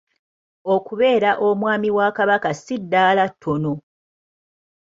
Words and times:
Okubeera 0.73 1.31
Omwami 1.47 1.89
wa 1.97 2.07
Kabaka 2.17 2.49
si 2.63 2.75
ddaala 2.81 3.23
ttono. 3.31 3.73